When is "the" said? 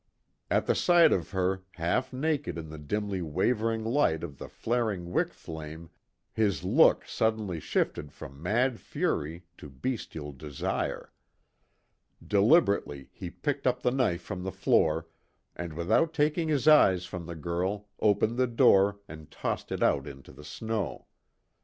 0.65-0.73, 2.69-2.79, 4.39-4.49, 13.83-13.91, 14.41-14.51, 17.27-17.35, 18.37-18.47, 20.31-20.43